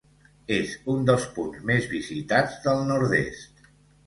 [0.53, 3.71] És un dels punts més visitats del Nord-est.